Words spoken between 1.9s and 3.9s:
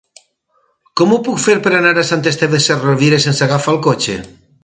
a Sant Esteve Sesrovires sense agafar el